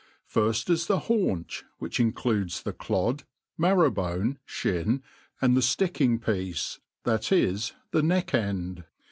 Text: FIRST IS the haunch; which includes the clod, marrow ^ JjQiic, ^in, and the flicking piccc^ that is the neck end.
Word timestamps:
FIRST 0.25 0.67
IS 0.71 0.87
the 0.87 0.97
haunch; 1.01 1.63
which 1.77 1.99
includes 1.99 2.63
the 2.63 2.73
clod, 2.73 3.23
marrow 3.55 3.91
^ 3.91 3.93
JjQiic, 4.47 4.83
^in, 4.87 5.01
and 5.39 5.55
the 5.55 5.61
flicking 5.61 6.19
piccc^ 6.19 6.79
that 7.03 7.31
is 7.31 7.73
the 7.91 8.01
neck 8.01 8.33
end. 8.33 8.85